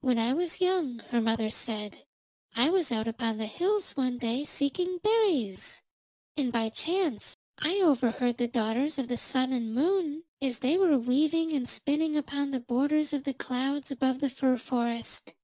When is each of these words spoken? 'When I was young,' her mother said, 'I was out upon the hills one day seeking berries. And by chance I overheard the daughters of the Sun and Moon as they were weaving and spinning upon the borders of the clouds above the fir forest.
'When 0.00 0.18
I 0.18 0.32
was 0.32 0.60
young,' 0.60 0.98
her 1.10 1.20
mother 1.20 1.48
said, 1.48 2.06
'I 2.56 2.70
was 2.70 2.90
out 2.90 3.06
upon 3.06 3.38
the 3.38 3.46
hills 3.46 3.92
one 3.96 4.18
day 4.18 4.44
seeking 4.44 4.98
berries. 4.98 5.80
And 6.36 6.50
by 6.50 6.70
chance 6.70 7.36
I 7.58 7.76
overheard 7.78 8.38
the 8.38 8.48
daughters 8.48 8.98
of 8.98 9.06
the 9.06 9.16
Sun 9.16 9.52
and 9.52 9.72
Moon 9.72 10.24
as 10.42 10.58
they 10.58 10.76
were 10.76 10.98
weaving 10.98 11.52
and 11.52 11.68
spinning 11.68 12.16
upon 12.16 12.50
the 12.50 12.58
borders 12.58 13.12
of 13.12 13.22
the 13.22 13.32
clouds 13.32 13.92
above 13.92 14.18
the 14.18 14.28
fir 14.28 14.58
forest. 14.58 15.34